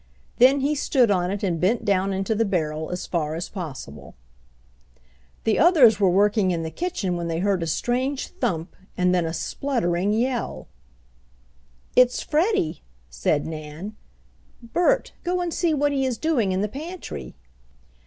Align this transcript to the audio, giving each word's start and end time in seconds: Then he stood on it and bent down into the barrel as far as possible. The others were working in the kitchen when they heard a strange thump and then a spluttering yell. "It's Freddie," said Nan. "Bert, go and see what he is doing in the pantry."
Then 0.39 0.61
he 0.61 0.73
stood 0.73 1.11
on 1.11 1.29
it 1.29 1.43
and 1.43 1.61
bent 1.61 1.85
down 1.85 2.11
into 2.11 2.33
the 2.33 2.43
barrel 2.43 2.89
as 2.89 3.05
far 3.05 3.35
as 3.35 3.49
possible. 3.49 4.15
The 5.43 5.59
others 5.59 5.99
were 5.99 6.09
working 6.09 6.49
in 6.49 6.63
the 6.63 6.71
kitchen 6.71 7.15
when 7.15 7.27
they 7.27 7.37
heard 7.37 7.61
a 7.61 7.67
strange 7.67 8.29
thump 8.29 8.75
and 8.97 9.13
then 9.13 9.27
a 9.27 9.31
spluttering 9.31 10.11
yell. 10.11 10.67
"It's 11.95 12.23
Freddie," 12.23 12.81
said 13.11 13.45
Nan. 13.45 13.95
"Bert, 14.63 15.11
go 15.23 15.39
and 15.39 15.53
see 15.53 15.71
what 15.71 15.91
he 15.91 16.03
is 16.03 16.17
doing 16.17 16.51
in 16.51 16.61
the 16.61 16.67
pantry." 16.67 17.35